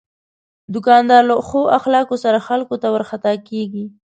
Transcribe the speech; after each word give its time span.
دوکاندار 0.73 1.21
له 1.29 1.35
ښو 1.47 1.61
اخلاقو 1.79 2.15
سره 2.23 2.45
خلکو 2.47 2.75
ته 2.81 2.87
ورخطا 2.95 3.33
کېږي. 3.49 3.85